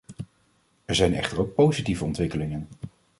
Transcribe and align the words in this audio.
Er 0.85 0.95
zijn 0.95 1.13
echter 1.15 1.39
ook 1.39 1.53
positieve 1.55 2.03
ontwikkelingen. 2.03 2.67